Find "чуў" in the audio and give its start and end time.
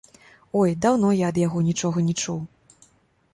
2.25-2.41